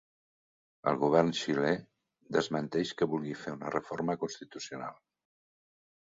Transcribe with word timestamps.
El 0.91 0.95
govern 1.01 1.27
xilè 1.39 1.73
desmenteix 2.37 2.93
que 3.01 3.07
vulgui 3.11 3.35
fer 3.43 3.53
una 3.57 3.73
reforma 3.75 4.15
constitucional 4.23 4.97